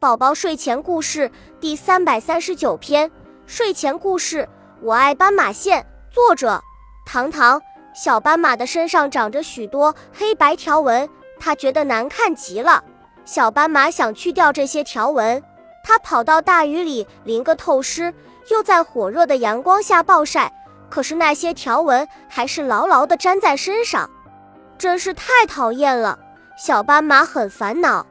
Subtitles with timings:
[0.00, 1.30] 宝宝睡前故事
[1.60, 3.10] 第三百三十九篇：
[3.46, 4.48] 睡前故事。
[4.80, 5.86] 我爱斑马线。
[6.10, 6.58] 作者：
[7.04, 7.60] 糖糖。
[7.94, 11.06] 小斑马的身上长着许多黑白条纹，
[11.38, 12.82] 它觉得难看极了。
[13.26, 15.42] 小斑马想去掉这些条纹，
[15.84, 18.14] 它跑到大雨里淋个透湿，
[18.50, 20.50] 又在火热的阳光下暴晒，
[20.88, 24.08] 可是那些条纹还是牢牢地粘在身上，
[24.78, 26.18] 真是太讨厌了。
[26.56, 28.06] 小斑马很烦恼。